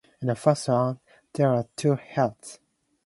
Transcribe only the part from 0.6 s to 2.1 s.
round, there were two